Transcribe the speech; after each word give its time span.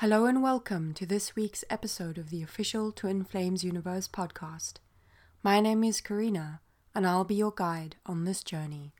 Hello 0.00 0.26
and 0.26 0.44
welcome 0.44 0.94
to 0.94 1.04
this 1.04 1.34
week's 1.34 1.64
episode 1.68 2.18
of 2.18 2.30
the 2.30 2.40
official 2.40 2.92
Twin 2.92 3.24
Flames 3.24 3.64
Universe 3.64 4.06
podcast. 4.06 4.74
My 5.42 5.58
name 5.58 5.82
is 5.82 6.00
Karina, 6.00 6.60
and 6.94 7.04
I'll 7.04 7.24
be 7.24 7.34
your 7.34 7.50
guide 7.50 7.96
on 8.06 8.24
this 8.24 8.44
journey. 8.44 8.92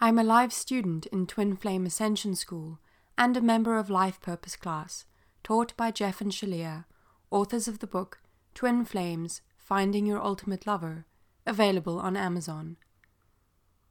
I'm 0.00 0.18
a 0.18 0.24
live 0.24 0.52
student 0.52 1.06
in 1.06 1.28
Twin 1.28 1.54
Flame 1.54 1.86
Ascension 1.86 2.34
School 2.34 2.80
and 3.18 3.36
a 3.36 3.40
member 3.40 3.76
of 3.76 3.90
Life 3.90 4.20
Purpose 4.20 4.56
class, 4.56 5.04
taught 5.42 5.76
by 5.76 5.90
Jeff 5.90 6.20
and 6.20 6.32
Shaleia, 6.32 6.84
authors 7.30 7.68
of 7.68 7.78
the 7.78 7.86
book 7.86 8.20
Twin 8.54 8.84
Flames 8.84 9.42
Finding 9.56 10.06
Your 10.06 10.22
Ultimate 10.22 10.66
Lover, 10.66 11.06
available 11.46 11.98
on 11.98 12.16
Amazon. 12.16 12.76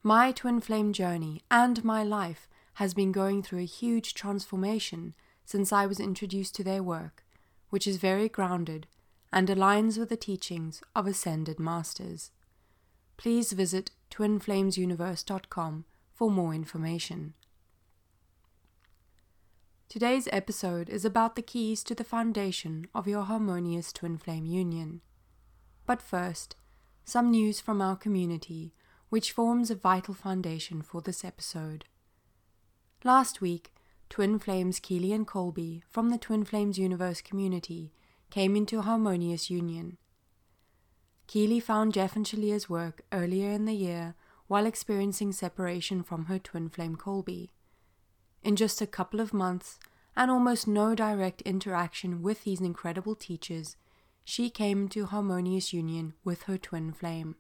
My 0.04 0.32
twin 0.32 0.62
flame 0.62 0.94
journey 0.94 1.42
and 1.50 1.84
my 1.84 2.04
life 2.04 2.48
has 2.76 2.94
been 2.94 3.12
going 3.12 3.42
through 3.42 3.60
a 3.60 3.66
huge 3.66 4.14
transformation 4.14 5.16
since 5.46 5.72
I 5.72 5.86
was 5.86 6.00
introduced 6.00 6.56
to 6.56 6.64
their 6.64 6.84
work, 6.84 7.24
which 7.70 7.88
is 7.88 7.98
very 7.98 8.30
grounded 8.30 8.88
and 9.32 9.48
aligns 9.48 9.98
with 9.98 10.10
the 10.10 10.18
teachings 10.18 10.82
of 10.96 11.08
ascended 11.08 11.60
masters. 11.60 12.32
Please 13.18 13.52
visit 13.52 13.92
twinflamesuniverse.com 14.12 15.86
for 16.14 16.32
more 16.32 16.54
information. 16.54 17.34
Today's 19.88 20.28
episode 20.32 20.90
is 20.90 21.06
about 21.06 21.36
the 21.36 21.42
keys 21.42 21.84
to 21.84 21.96
the 21.96 22.04
foundation 22.04 22.88
of 22.94 23.08
your 23.08 23.24
harmonious 23.24 23.94
twin 23.94 24.18
flame 24.18 24.46
union. 24.46 25.02
But 25.86 26.02
first, 26.02 26.56
some 27.06 27.30
news 27.32 27.62
from 27.62 27.82
our 27.82 27.96
community, 27.96 28.74
which 29.10 29.32
forms 29.32 29.70
a 29.70 29.76
vital 29.76 30.14
foundation 30.14 30.82
for 30.82 31.02
this 31.02 31.24
episode. 31.24 31.86
Last 33.04 33.40
week, 33.40 33.74
Twin 34.10 34.40
Flames 34.40 34.80
Keely 34.80 35.14
and 35.14 35.26
Colby 35.26 35.84
from 35.88 36.10
the 36.10 36.18
Twin 36.18 36.44
Flames 36.44 36.78
Universe 36.80 37.22
community 37.22 37.94
came 38.32 38.56
into 38.56 38.82
harmonious 38.82 39.50
union. 39.50 39.98
Keely 41.28 41.60
found 41.60 41.94
Jeff 41.94 42.16
and 42.16 42.26
Shaleia's 42.26 42.70
work 42.70 43.04
earlier 43.12 43.52
in 43.52 43.66
the 43.66 43.74
year 43.74 44.16
while 44.48 44.66
experiencing 44.66 45.32
separation 45.32 46.04
from 46.04 46.26
her 46.26 46.40
twin 46.40 46.70
flame 46.70 46.96
Colby. 46.96 47.52
In 48.46 48.56
just 48.56 48.80
a 48.80 48.86
couple 48.86 49.20
of 49.20 49.34
months, 49.34 49.80
and 50.16 50.30
almost 50.30 50.68
no 50.68 50.94
direct 50.94 51.42
interaction 51.42 52.22
with 52.22 52.44
these 52.44 52.62
incredible 52.62 53.16
teachers, 53.16 53.76
she 54.24 54.52
came 54.52 54.84
into 54.84 55.08
harmonious 55.08 55.74
union 55.74 56.14
with 56.24 56.44
her 56.44 56.56
twin 56.56 56.94
flame. 56.94 57.38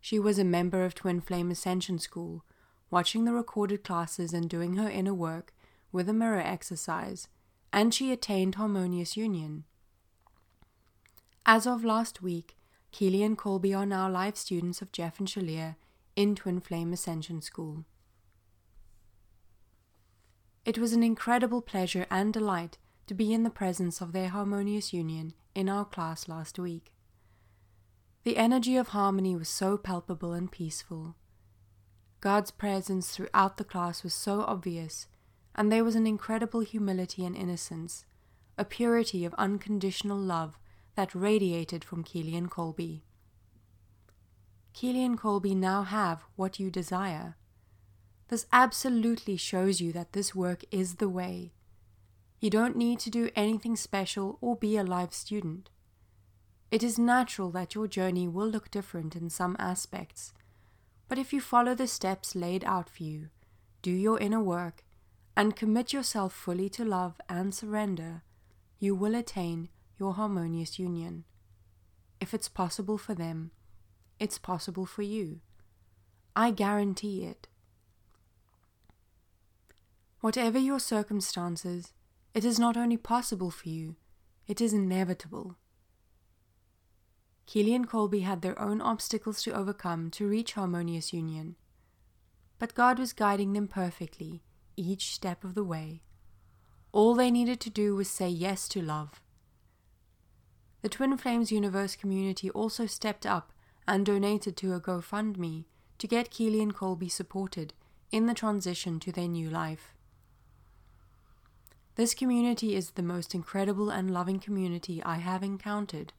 She 0.00 0.18
was 0.18 0.36
a 0.36 0.44
member 0.44 0.84
of 0.84 0.96
Twin 0.96 1.20
Flame 1.20 1.52
Ascension 1.52 2.00
School, 2.00 2.44
watching 2.90 3.24
the 3.24 3.32
recorded 3.32 3.84
classes 3.84 4.32
and 4.32 4.50
doing 4.50 4.74
her 4.74 4.90
inner 4.90 5.14
work 5.14 5.54
with 5.92 6.08
a 6.08 6.12
mirror 6.12 6.40
exercise, 6.40 7.28
and 7.72 7.94
she 7.94 8.10
attained 8.10 8.56
harmonious 8.56 9.16
union. 9.16 9.62
As 11.46 11.68
of 11.68 11.84
last 11.84 12.20
week, 12.20 12.56
Keely 12.90 13.22
and 13.22 13.38
Colby 13.38 13.72
are 13.74 13.86
now 13.86 14.10
live 14.10 14.36
students 14.36 14.82
of 14.82 14.90
Jeff 14.90 15.20
and 15.20 15.28
Shaleia 15.28 15.76
in 16.16 16.34
Twin 16.34 16.58
Flame 16.58 16.92
Ascension 16.92 17.40
School. 17.40 17.84
It 20.68 20.76
was 20.76 20.92
an 20.92 21.02
incredible 21.02 21.62
pleasure 21.62 22.04
and 22.10 22.30
delight 22.30 22.76
to 23.06 23.14
be 23.14 23.32
in 23.32 23.42
the 23.42 23.48
presence 23.48 24.02
of 24.02 24.12
their 24.12 24.28
harmonious 24.28 24.92
union 24.92 25.32
in 25.54 25.66
our 25.66 25.86
class 25.86 26.28
last 26.28 26.58
week. 26.58 26.92
The 28.24 28.36
energy 28.36 28.76
of 28.76 28.88
harmony 28.88 29.34
was 29.34 29.48
so 29.48 29.78
palpable 29.78 30.34
and 30.34 30.52
peaceful. 30.52 31.16
God's 32.20 32.50
presence 32.50 33.08
throughout 33.08 33.56
the 33.56 33.64
class 33.64 34.04
was 34.04 34.12
so 34.12 34.42
obvious, 34.42 35.06
and 35.54 35.72
there 35.72 35.84
was 35.84 35.94
an 35.94 36.06
incredible 36.06 36.60
humility 36.60 37.24
and 37.24 37.34
innocence, 37.34 38.04
a 38.58 38.64
purity 38.66 39.24
of 39.24 39.32
unconditional 39.38 40.18
love 40.18 40.58
that 40.96 41.14
radiated 41.14 41.82
from 41.82 42.04
Keely 42.04 42.38
Colby. 42.50 43.04
Keely 44.74 45.16
Colby 45.16 45.54
now 45.54 45.84
have 45.84 46.24
what 46.36 46.60
you 46.60 46.70
desire. 46.70 47.38
This 48.28 48.46
absolutely 48.52 49.36
shows 49.36 49.80
you 49.80 49.90
that 49.92 50.12
this 50.12 50.34
work 50.34 50.64
is 50.70 50.96
the 50.96 51.08
way. 51.08 51.52
You 52.40 52.50
don't 52.50 52.76
need 52.76 53.00
to 53.00 53.10
do 53.10 53.30
anything 53.34 53.74
special 53.74 54.38
or 54.40 54.54
be 54.54 54.76
a 54.76 54.84
live 54.84 55.12
student. 55.12 55.70
It 56.70 56.82
is 56.82 56.98
natural 56.98 57.50
that 57.52 57.74
your 57.74 57.88
journey 57.88 58.28
will 58.28 58.46
look 58.46 58.70
different 58.70 59.16
in 59.16 59.30
some 59.30 59.56
aspects, 59.58 60.34
but 61.08 61.18
if 61.18 61.32
you 61.32 61.40
follow 61.40 61.74
the 61.74 61.86
steps 61.86 62.36
laid 62.36 62.62
out 62.64 62.90
for 62.90 63.02
you, 63.02 63.30
do 63.80 63.90
your 63.90 64.18
inner 64.18 64.42
work, 64.42 64.84
and 65.34 65.56
commit 65.56 65.92
yourself 65.92 66.34
fully 66.34 66.68
to 66.68 66.84
love 66.84 67.18
and 67.28 67.54
surrender, 67.54 68.22
you 68.78 68.94
will 68.94 69.14
attain 69.14 69.70
your 69.98 70.14
harmonious 70.14 70.78
union. 70.78 71.24
If 72.20 72.34
it's 72.34 72.48
possible 72.48 72.98
for 72.98 73.14
them, 73.14 73.52
it's 74.20 74.36
possible 74.36 74.84
for 74.84 75.02
you. 75.02 75.40
I 76.36 76.50
guarantee 76.50 77.24
it. 77.24 77.48
Whatever 80.20 80.58
your 80.58 80.80
circumstances, 80.80 81.92
it 82.34 82.44
is 82.44 82.58
not 82.58 82.76
only 82.76 82.96
possible 82.96 83.50
for 83.52 83.68
you, 83.68 83.94
it 84.48 84.60
is 84.60 84.72
inevitable. 84.72 85.56
Keely 87.46 87.74
and 87.74 87.88
Colby 87.88 88.20
had 88.20 88.42
their 88.42 88.60
own 88.60 88.80
obstacles 88.80 89.42
to 89.44 89.52
overcome 89.52 90.10
to 90.10 90.28
reach 90.28 90.54
harmonious 90.54 91.12
union, 91.12 91.54
but 92.58 92.74
God 92.74 92.98
was 92.98 93.12
guiding 93.12 93.52
them 93.52 93.68
perfectly 93.68 94.42
each 94.76 95.14
step 95.14 95.44
of 95.44 95.54
the 95.54 95.64
way. 95.64 96.02
All 96.90 97.14
they 97.14 97.30
needed 97.30 97.60
to 97.60 97.70
do 97.70 97.94
was 97.94 98.10
say 98.10 98.28
yes 98.28 98.66
to 98.68 98.82
love. 98.82 99.20
The 100.82 100.88
Twin 100.88 101.16
Flames 101.16 101.52
Universe 101.52 101.94
community 101.94 102.50
also 102.50 102.86
stepped 102.86 103.24
up 103.24 103.52
and 103.86 104.04
donated 104.04 104.56
to 104.58 104.74
a 104.74 104.80
GoFundMe 104.80 105.64
to 105.98 106.06
get 106.06 106.30
Keely 106.30 106.60
and 106.60 106.74
Colby 106.74 107.08
supported 107.08 107.72
in 108.10 108.26
the 108.26 108.34
transition 108.34 108.98
to 109.00 109.12
their 109.12 109.28
new 109.28 109.48
life. 109.48 109.94
This 111.98 112.14
community 112.14 112.76
is 112.76 112.92
the 112.92 113.02
most 113.02 113.34
incredible 113.34 113.90
and 113.90 114.08
loving 114.08 114.38
community 114.38 115.02
I 115.02 115.16
have 115.16 115.42
encountered, 115.42 116.12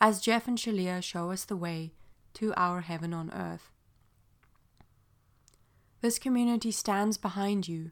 as 0.00 0.18
Jeff 0.18 0.48
and 0.48 0.56
Shaleia 0.56 1.02
show 1.02 1.30
us 1.30 1.44
the 1.44 1.58
way 1.58 1.92
to 2.32 2.54
our 2.56 2.80
heaven 2.80 3.12
on 3.12 3.30
earth. 3.30 3.70
This 6.00 6.18
community 6.18 6.70
stands 6.70 7.18
behind 7.18 7.68
you 7.68 7.90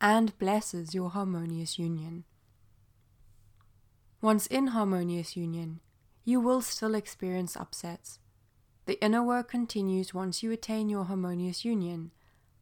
and 0.00 0.38
blesses 0.38 0.94
your 0.94 1.10
harmonious 1.10 1.78
union. 1.78 2.24
Once 4.22 4.46
in 4.46 4.68
harmonious 4.68 5.36
union, 5.36 5.80
you 6.24 6.40
will 6.40 6.62
still 6.62 6.94
experience 6.94 7.58
upsets. 7.58 8.20
The 8.86 8.98
inner 9.04 9.22
work 9.22 9.50
continues 9.50 10.14
once 10.14 10.42
you 10.42 10.50
attain 10.50 10.88
your 10.88 11.04
harmonious 11.04 11.62
union, 11.62 12.12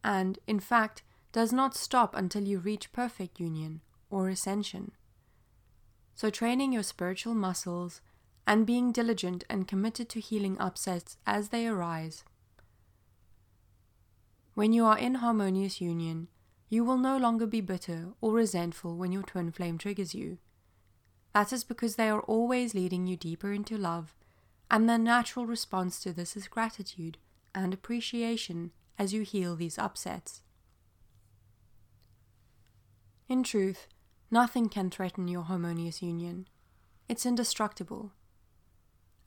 and, 0.03 0.39
in 0.45 0.59
fact, 0.59 1.03
does 1.31 1.53
not 1.53 1.73
stop 1.73 2.13
until 2.13 2.43
you 2.43 2.59
reach 2.59 2.91
perfect 2.91 3.39
union 3.39 3.79
or 4.09 4.29
ascension. 4.29 4.91
So, 6.15 6.29
training 6.29 6.73
your 6.73 6.83
spiritual 6.83 7.35
muscles 7.35 8.01
and 8.45 8.65
being 8.65 8.91
diligent 8.91 9.43
and 9.49 9.67
committed 9.67 10.09
to 10.09 10.19
healing 10.19 10.57
upsets 10.59 11.17
as 11.25 11.49
they 11.49 11.67
arise. 11.67 12.23
When 14.53 14.73
you 14.73 14.85
are 14.85 14.97
in 14.97 15.15
harmonious 15.15 15.79
union, 15.79 16.27
you 16.67 16.83
will 16.83 16.97
no 16.97 17.17
longer 17.17 17.47
be 17.47 17.61
bitter 17.61 18.09
or 18.21 18.33
resentful 18.33 18.97
when 18.97 19.11
your 19.11 19.23
twin 19.23 19.51
flame 19.51 19.77
triggers 19.77 20.13
you. 20.13 20.37
That 21.33 21.53
is 21.53 21.63
because 21.63 21.95
they 21.95 22.09
are 22.09 22.21
always 22.21 22.73
leading 22.73 23.07
you 23.07 23.15
deeper 23.15 23.53
into 23.53 23.77
love, 23.77 24.15
and 24.69 24.89
the 24.89 24.97
natural 24.97 25.45
response 25.45 25.99
to 26.01 26.11
this 26.11 26.35
is 26.35 26.47
gratitude 26.47 27.17
and 27.55 27.73
appreciation 27.73 28.71
as 28.97 29.13
you 29.13 29.21
heal 29.21 29.55
these 29.55 29.77
upsets. 29.77 30.41
In 33.27 33.43
truth, 33.43 33.87
Nothing 34.31 34.69
can 34.69 34.89
threaten 34.89 35.27
your 35.27 35.43
harmonious 35.43 36.01
union. 36.01 36.47
It's 37.07 37.25
indestructible. 37.25 38.11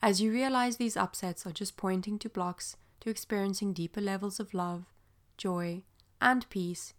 As 0.01 0.21
you 0.21 0.31
realize 0.31 0.77
these 0.77 0.97
upsets 0.97 1.45
are 1.45 1.51
just 1.51 1.75
pointing 1.75 2.17
to 2.19 2.29
blocks 2.29 2.77
to 3.01 3.09
experiencing 3.09 3.73
deeper 3.73 3.99
levels 3.99 4.39
of 4.39 4.53
love, 4.53 4.85
joy, 5.37 5.83
and 6.21 6.49
peace, 6.49 6.93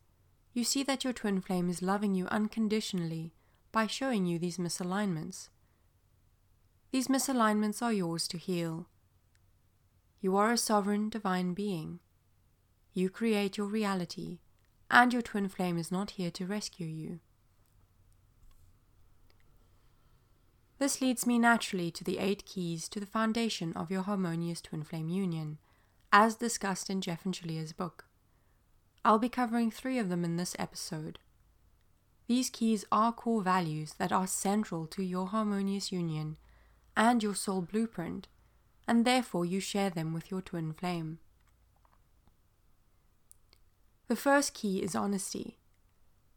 you 0.52 0.64
see 0.64 0.82
that 0.82 1.02
your 1.02 1.14
twin 1.14 1.40
flame 1.40 1.70
is 1.70 1.82
loving 1.82 2.14
you 2.14 2.26
unconditionally 2.26 3.32
by 3.72 3.86
showing 3.86 4.26
you 4.26 4.38
these 4.38 4.58
misalignments. 4.58 5.48
These 6.92 7.08
misalignments 7.08 7.82
are 7.82 7.92
yours 7.92 8.28
to 8.28 8.38
heal. 8.38 8.86
You 10.20 10.36
are 10.36 10.52
a 10.52 10.58
sovereign 10.58 11.08
divine 11.08 11.54
being. 11.54 12.00
You 12.92 13.10
create 13.10 13.56
your 13.56 13.66
reality, 13.66 14.38
and 14.90 15.12
your 15.12 15.22
twin 15.22 15.48
flame 15.48 15.76
is 15.78 15.90
not 15.90 16.12
here 16.12 16.30
to 16.30 16.46
rescue 16.46 16.86
you. 16.86 17.20
This 20.78 21.00
leads 21.00 21.26
me 21.26 21.38
naturally 21.38 21.90
to 21.92 22.04
the 22.04 22.18
eight 22.18 22.44
keys 22.44 22.88
to 22.88 23.00
the 23.00 23.06
foundation 23.06 23.72
of 23.74 23.90
your 23.90 24.02
harmonious 24.02 24.60
twin 24.60 24.82
flame 24.82 25.08
union, 25.08 25.58
as 26.12 26.34
discussed 26.34 26.90
in 26.90 27.00
Jeff 27.00 27.24
and 27.24 27.34
Shaleia's 27.34 27.72
book. 27.72 28.06
I'll 29.04 29.18
be 29.18 29.28
covering 29.28 29.70
three 29.70 29.98
of 29.98 30.08
them 30.08 30.24
in 30.24 30.36
this 30.36 30.56
episode. 30.58 31.18
These 32.26 32.50
keys 32.50 32.84
are 32.90 33.12
core 33.12 33.42
values 33.42 33.94
that 33.98 34.12
are 34.12 34.26
central 34.26 34.86
to 34.86 35.02
your 35.02 35.28
harmonious 35.28 35.92
union 35.92 36.38
and 36.96 37.22
your 37.22 37.34
soul 37.34 37.60
blueprint, 37.60 38.28
and 38.88 39.04
therefore 39.04 39.44
you 39.44 39.60
share 39.60 39.90
them 39.90 40.12
with 40.12 40.30
your 40.30 40.40
twin 40.40 40.72
flame. 40.72 41.18
The 44.08 44.16
first 44.16 44.54
key 44.54 44.82
is 44.82 44.94
honesty. 44.94 45.58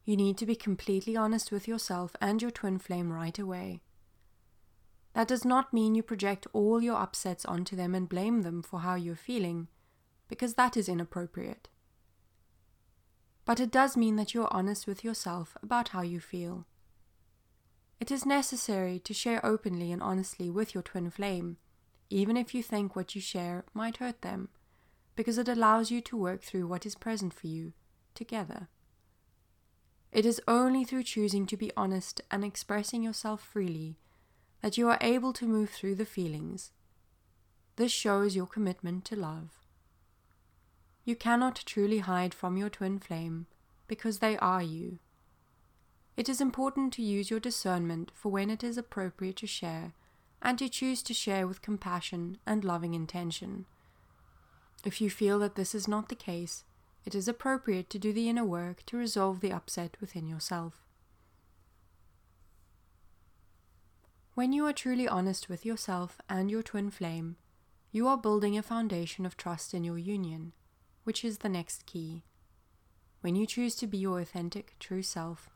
You 0.06 0.16
need 0.16 0.38
to 0.38 0.46
be 0.46 0.56
completely 0.56 1.18
honest 1.18 1.52
with 1.52 1.68
yourself 1.68 2.16
and 2.22 2.42
your 2.42 2.52
twin 2.52 2.80
flame 2.80 3.12
right 3.12 3.38
away. 3.38 3.82
That 5.14 5.28
does 5.28 5.44
not 5.44 5.74
mean 5.74 5.96
you 5.96 6.04
project 6.04 6.48
all 6.54 6.82
your 6.82 6.98
upsets 6.98 7.46
onto 7.46 7.76
them 7.76 7.96
and 7.96 8.08
blame 8.08 8.44
them 8.44 8.62
for 8.62 8.82
how 8.82 8.96
you're 8.96 9.16
feeling, 9.16 9.68
because 10.28 10.54
that 10.54 10.78
is 10.78 10.88
inappropriate. 10.88 11.70
But 13.46 13.60
it 13.60 13.72
does 13.72 13.98
mean 13.98 14.16
that 14.18 14.34
you're 14.34 14.54
honest 14.54 14.86
with 14.86 15.04
yourself 15.04 15.58
about 15.64 15.90
how 15.90 16.02
you 16.02 16.20
feel. 16.20 16.66
It 18.00 18.12
is 18.12 18.26
necessary 18.26 19.00
to 19.00 19.14
share 19.14 19.44
openly 19.44 19.92
and 19.92 20.04
honestly 20.04 20.50
with 20.50 20.74
your 20.74 20.84
twin 20.84 21.10
flame, 21.10 21.58
even 22.10 22.38
if 22.38 22.54
you 22.54 22.62
think 22.62 22.96
what 22.96 23.16
you 23.16 23.22
share 23.22 23.66
might 23.74 23.98
hurt 23.98 24.22
them, 24.22 24.50
because 25.16 25.38
it 25.38 25.48
allows 25.48 25.90
you 25.90 26.00
to 26.02 26.18
work 26.18 26.44
through 26.44 26.68
what 26.68 26.86
is 26.86 26.96
present 26.96 27.34
for 27.34 27.48
you 27.48 27.74
together. 28.14 28.68
It 30.12 30.26
is 30.26 30.42
only 30.48 30.84
through 30.84 31.04
choosing 31.04 31.46
to 31.48 31.58
be 31.58 31.72
honest 31.76 32.22
and 32.30 32.44
expressing 32.44 33.02
yourself 33.02 33.42
freely 33.42 33.98
that 34.68 34.78
you 34.78 34.90
are 34.90 34.98
able 35.00 35.32
to 35.32 35.46
move 35.46 35.70
through 35.70 35.96
the 35.96 36.04
feelings. 36.04 36.74
This 37.78 37.90
shows 37.90 38.36
your 38.36 38.46
commitment 38.46 39.06
to 39.06 39.16
love. 39.16 39.62
You 41.06 41.16
cannot 41.16 41.64
truly 41.66 42.00
hide 42.00 42.34
from 42.34 42.58
your 42.58 42.70
twin 42.70 43.00
flame 43.00 43.46
because 43.88 44.20
they 44.20 44.38
are 44.40 44.62
you. 44.62 45.00
It 46.18 46.28
is 46.28 46.42
important 46.42 46.92
to 46.96 47.02
use 47.02 47.32
your 47.32 47.40
discernment 47.40 48.12
for 48.14 48.30
when 48.30 48.50
it 48.50 48.62
is 48.62 48.78
appropriate 48.78 49.38
to 49.38 49.48
share 49.48 49.94
and 50.42 50.60
to 50.60 50.68
choose 50.68 51.02
to 51.04 51.14
share 51.14 51.48
with 51.48 51.62
compassion 51.62 52.38
and 52.46 52.66
loving 52.66 52.94
intention. 52.94 53.68
If 54.84 55.00
you 55.00 55.10
feel 55.10 55.40
that 55.40 55.56
this 55.56 55.74
is 55.74 55.88
not 55.88 56.10
the 56.10 56.16
case, 56.16 56.66
it 57.06 57.16
is 57.16 57.30
appropriate 57.30 57.90
to 57.92 58.00
do 58.00 58.12
the 58.12 58.28
inner 58.28 58.44
work 58.44 58.86
to 58.88 58.98
resolve 58.98 59.40
the 59.40 59.54
upset 59.54 59.96
within 60.02 60.28
yourself. 60.28 60.87
When 64.38 64.54
you 64.54 64.68
are 64.68 64.72
truly 64.72 65.08
honest 65.08 65.50
with 65.50 65.66
yourself 65.66 66.22
and 66.30 66.52
your 66.52 66.62
twin 66.62 66.92
flame, 66.92 67.38
you 67.92 68.08
are 68.08 68.20
building 68.20 68.56
a 68.56 68.62
foundation 68.62 69.26
of 69.26 69.36
trust 69.36 69.74
in 69.74 69.84
your 69.84 69.98
union, 69.98 70.54
which 71.06 71.26
is 71.26 71.40
the 71.40 71.50
next 71.50 71.88
key. 71.88 72.22
When 73.22 73.36
you 73.36 73.48
choose 73.48 73.74
to 73.78 73.88
be 73.88 73.98
your 73.98 74.20
authentic, 74.20 74.76
true 74.78 75.02
self, 75.02 75.50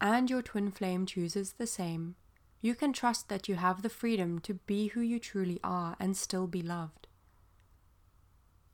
and 0.00 0.28
your 0.28 0.42
twin 0.42 0.72
flame 0.72 1.06
chooses 1.06 1.52
the 1.52 1.68
same, 1.68 2.16
you 2.60 2.74
can 2.74 2.92
trust 2.92 3.28
that 3.28 3.48
you 3.48 3.54
have 3.54 3.82
the 3.82 3.88
freedom 3.88 4.40
to 4.40 4.54
be 4.54 4.88
who 4.88 5.02
you 5.02 5.20
truly 5.20 5.60
are 5.62 5.94
and 6.00 6.16
still 6.16 6.48
be 6.48 6.62
loved. 6.62 7.06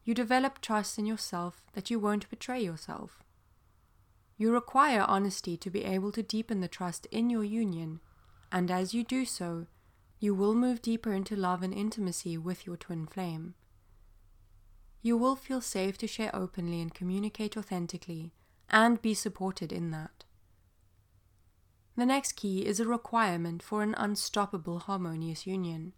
You 0.03 0.15
develop 0.15 0.63
trust 0.63 0.99
in 0.99 1.05
yourself 1.05 1.63
that 1.75 1.91
you 1.91 1.99
won't 1.99 2.31
betray 2.31 2.65
yourself. 2.65 3.23
You 4.39 4.51
require 4.51 5.03
honesty 5.03 5.59
to 5.59 5.69
be 5.69 5.85
able 5.85 6.11
to 6.13 6.23
deepen 6.23 6.61
the 6.61 6.69
trust 6.69 7.07
in 7.11 7.29
your 7.29 7.45
union 7.45 8.01
and 8.53 8.71
as 8.71 8.93
you 8.93 9.03
do 9.03 9.25
so, 9.25 9.67
you 10.21 10.35
will 10.35 10.55
move 10.55 10.83
deeper 10.83 11.13
into 11.13 11.35
love 11.35 11.63
and 11.63 11.75
intimacy 11.75 12.39
with 12.39 12.67
your 12.67 12.77
twin 12.77 13.07
flame. 13.07 13.55
You 15.01 15.17
will 15.17 15.35
feel 15.35 15.61
safe 15.61 15.99
to 15.99 16.07
share 16.07 16.31
openly 16.33 16.81
and 16.81 16.95
communicate 16.95 17.57
authentically, 17.57 18.33
and 18.71 19.03
be 19.03 19.15
supported 19.15 19.73
in 19.73 19.91
that. 19.91 20.25
The 21.97 22.07
next 22.07 22.33
key 22.33 22.65
is 22.65 22.79
a 22.79 22.87
requirement 22.87 23.63
for 23.63 23.83
an 23.83 23.95
unstoppable 23.99 24.81
harmonious 24.81 25.47
union. 25.47 25.93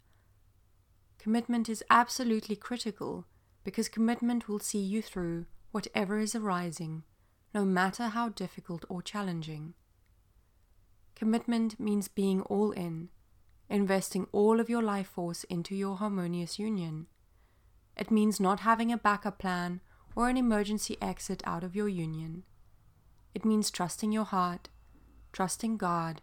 Commitment 1.19 1.69
is 1.69 1.85
absolutely 1.91 2.57
critical 2.57 3.27
because 3.63 3.89
commitment 3.89 4.49
will 4.49 4.59
see 4.59 4.81
you 4.81 5.03
through 5.03 5.47
whatever 5.71 6.19
is 6.19 6.35
arising, 6.35 7.03
no 7.55 7.65
matter 7.65 8.09
how 8.09 8.29
difficult 8.29 8.85
or 8.89 9.03
challenging. 9.03 9.75
Commitment 11.15 11.79
means 11.79 12.09
being 12.09 12.43
all 12.43 12.73
in, 12.73 13.09
investing 13.69 14.27
all 14.33 14.61
of 14.61 14.69
your 14.69 14.83
life 14.83 15.09
force 15.09 15.45
into 15.45 15.75
your 15.75 15.97
harmonious 15.97 16.59
union. 16.59 17.07
It 17.97 18.11
means 18.11 18.41
not 18.41 18.61
having 18.61 18.93
a 18.93 18.99
backup 18.99 19.39
plan 19.39 19.81
or 20.17 20.29
an 20.29 20.37
emergency 20.37 20.97
exit 21.01 21.43
out 21.47 21.63
of 21.63 21.77
your 21.77 21.89
union. 21.89 22.45
It 23.35 23.45
means 23.45 23.71
trusting 23.71 24.13
your 24.13 24.25
heart, 24.25 24.69
trusting 25.33 25.77
God, 25.77 26.23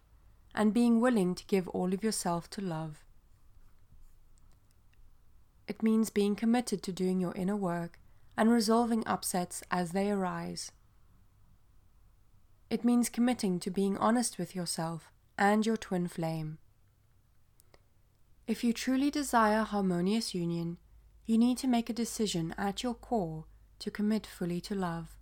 and 0.54 0.74
being 0.74 1.00
willing 1.00 1.36
to 1.36 1.46
give 1.46 1.68
all 1.70 1.94
of 1.94 2.04
yourself 2.04 2.50
to 2.52 2.62
love. 2.62 3.06
It 5.68 5.82
means 5.82 6.10
being 6.10 6.36
committed 6.36 6.84
to 6.84 6.92
doing 6.92 7.20
your 7.22 7.34
inner 7.36 7.56
work 7.56 8.00
and 8.38 8.52
resolving 8.52 9.04
upsets 9.06 9.64
as 9.72 9.92
they 9.92 10.12
arise. 10.12 10.72
It 12.72 12.86
means 12.86 13.10
committing 13.10 13.60
to 13.60 13.70
being 13.70 13.98
honest 13.98 14.38
with 14.40 14.56
yourself 14.56 15.12
and 15.38 15.66
your 15.66 15.76
twin 15.76 16.08
flame. 16.08 16.58
If 18.48 18.64
you 18.64 18.72
truly 18.72 19.12
desire 19.12 19.64
harmonious 19.64 20.34
union, 20.34 20.78
you 21.26 21.38
need 21.38 21.58
to 21.58 21.68
make 21.68 21.90
a 21.90 21.94
decision 21.94 22.56
at 22.58 22.82
your 22.82 22.94
core 22.94 23.44
to 23.80 23.92
commit 23.92 24.26
fully 24.26 24.62
to 24.62 24.74
love. 24.74 25.18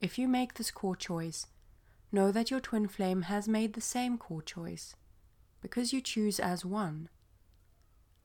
If 0.00 0.18
you 0.18 0.28
make 0.28 0.54
this 0.54 0.70
core 0.70 0.96
choice, 0.96 1.46
know 2.10 2.32
that 2.32 2.50
your 2.50 2.60
twin 2.60 2.88
flame 2.88 3.22
has 3.22 3.46
made 3.46 3.74
the 3.74 3.82
same 3.82 4.16
core 4.16 4.40
choice, 4.40 4.96
because 5.60 5.92
you 5.92 6.00
choose 6.00 6.40
as 6.40 6.64
one. 6.64 7.10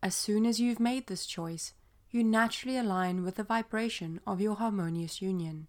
As 0.01 0.16
soon 0.16 0.45
as 0.45 0.57
you've 0.57 0.80
made 0.80 1.07
this 1.07 1.25
choice, 1.25 1.74
you 2.10 2.24
naturally 2.24 2.77
align 2.77 3.25
with 3.25 3.36
the 3.36 3.44
vibration 3.44 4.22
of 4.25 4.39
your 4.39 4.56
harmonious 4.56 5.22
union. 5.22 5.68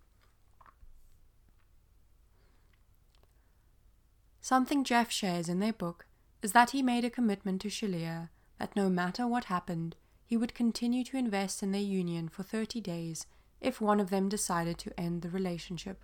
Something 4.44 4.82
Jeff 4.82 5.08
shares 5.12 5.48
in 5.48 5.60
their 5.60 5.72
book 5.72 6.04
is 6.42 6.50
that 6.50 6.70
he 6.70 6.82
made 6.82 7.04
a 7.04 7.10
commitment 7.10 7.60
to 7.60 7.68
Shaleia 7.68 8.28
that 8.58 8.74
no 8.74 8.90
matter 8.90 9.24
what 9.24 9.44
happened, 9.44 9.94
he 10.26 10.36
would 10.36 10.52
continue 10.52 11.04
to 11.04 11.16
invest 11.16 11.62
in 11.62 11.70
their 11.70 11.80
union 11.80 12.28
for 12.28 12.42
30 12.42 12.80
days 12.80 13.26
if 13.60 13.80
one 13.80 14.00
of 14.00 14.10
them 14.10 14.28
decided 14.28 14.78
to 14.78 14.98
end 14.98 15.22
the 15.22 15.30
relationship. 15.30 16.02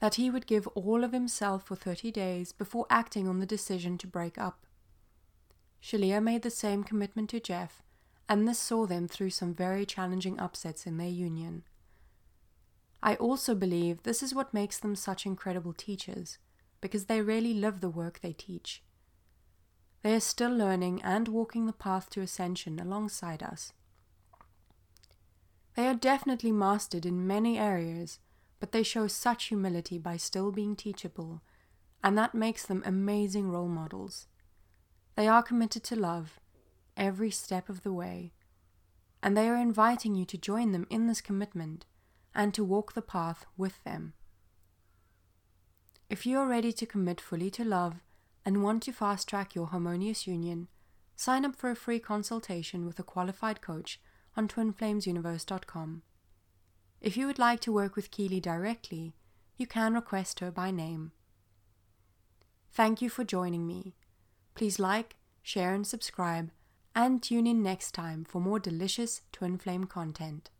That 0.00 0.14
he 0.14 0.30
would 0.30 0.46
give 0.46 0.66
all 0.68 1.04
of 1.04 1.12
himself 1.12 1.66
for 1.66 1.76
30 1.76 2.10
days 2.10 2.52
before 2.52 2.86
acting 2.88 3.28
on 3.28 3.38
the 3.38 3.46
decision 3.46 3.98
to 3.98 4.06
break 4.06 4.38
up. 4.38 4.64
Shaleia 5.82 6.22
made 6.22 6.40
the 6.40 6.50
same 6.50 6.84
commitment 6.84 7.28
to 7.30 7.40
Jeff, 7.40 7.82
and 8.30 8.48
this 8.48 8.58
saw 8.58 8.86
them 8.86 9.08
through 9.08 9.30
some 9.30 9.52
very 9.52 9.84
challenging 9.84 10.40
upsets 10.40 10.86
in 10.86 10.96
their 10.96 11.06
union. 11.06 11.64
I 13.02 13.16
also 13.16 13.54
believe 13.54 14.04
this 14.04 14.22
is 14.22 14.34
what 14.34 14.54
makes 14.54 14.78
them 14.78 14.96
such 14.96 15.26
incredible 15.26 15.74
teachers 15.74 16.38
because 16.84 17.06
they 17.06 17.22
really 17.22 17.54
live 17.54 17.80
the 17.80 17.88
work 17.88 18.20
they 18.20 18.34
teach. 18.34 18.82
They 20.02 20.14
are 20.14 20.20
still 20.20 20.54
learning 20.54 21.00
and 21.02 21.28
walking 21.28 21.64
the 21.64 21.72
path 21.72 22.10
to 22.10 22.20
ascension 22.20 22.78
alongside 22.78 23.42
us. 23.42 23.72
They 25.76 25.86
are 25.86 25.94
definitely 25.94 26.52
mastered 26.52 27.06
in 27.06 27.26
many 27.26 27.58
areas, 27.58 28.18
but 28.60 28.72
they 28.72 28.82
show 28.82 29.06
such 29.06 29.44
humility 29.44 29.96
by 29.96 30.18
still 30.18 30.52
being 30.52 30.76
teachable, 30.76 31.40
and 32.02 32.18
that 32.18 32.34
makes 32.34 32.66
them 32.66 32.82
amazing 32.84 33.48
role 33.48 33.68
models. 33.68 34.26
They 35.16 35.26
are 35.26 35.42
committed 35.42 35.84
to 35.84 35.96
love 35.96 36.38
every 36.98 37.30
step 37.30 37.70
of 37.70 37.82
the 37.82 37.94
way, 37.94 38.34
and 39.22 39.34
they 39.34 39.48
are 39.48 39.56
inviting 39.56 40.14
you 40.14 40.26
to 40.26 40.36
join 40.36 40.72
them 40.72 40.86
in 40.90 41.06
this 41.06 41.22
commitment 41.22 41.86
and 42.34 42.52
to 42.52 42.62
walk 42.62 42.92
the 42.92 43.00
path 43.00 43.46
with 43.56 43.82
them. 43.84 44.12
If 46.10 46.26
you 46.26 46.38
are 46.38 46.46
ready 46.46 46.72
to 46.72 46.86
commit 46.86 47.20
fully 47.20 47.50
to 47.52 47.64
love 47.64 47.94
and 48.44 48.62
want 48.62 48.82
to 48.84 48.92
fast 48.92 49.28
track 49.28 49.54
your 49.54 49.68
harmonious 49.68 50.26
union, 50.26 50.68
sign 51.16 51.44
up 51.44 51.56
for 51.56 51.70
a 51.70 51.76
free 51.76 51.98
consultation 51.98 52.86
with 52.86 52.98
a 52.98 53.02
qualified 53.02 53.60
coach 53.60 54.00
on 54.36 54.48
twinflamesuniverse.com. 54.48 56.02
If 57.00 57.16
you 57.16 57.26
would 57.26 57.38
like 57.38 57.60
to 57.60 57.72
work 57.72 57.96
with 57.96 58.10
Keely 58.10 58.40
directly, 58.40 59.14
you 59.56 59.66
can 59.66 59.94
request 59.94 60.40
her 60.40 60.50
by 60.50 60.70
name. 60.70 61.12
Thank 62.72 63.00
you 63.00 63.08
for 63.08 63.24
joining 63.24 63.66
me. 63.66 63.94
Please 64.54 64.78
like, 64.78 65.16
share, 65.42 65.74
and 65.74 65.86
subscribe, 65.86 66.50
and 66.94 67.22
tune 67.22 67.46
in 67.46 67.62
next 67.62 67.92
time 67.92 68.24
for 68.24 68.40
more 68.40 68.58
delicious 68.58 69.22
Twin 69.32 69.58
Flame 69.58 69.84
content. 69.84 70.50